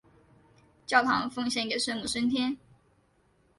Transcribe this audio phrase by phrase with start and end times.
[0.87, 2.57] 教堂奉献给圣母升天。